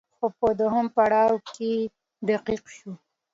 [0.17, 1.71] خو په دويم پړاو کې
[2.29, 2.91] دقيق شو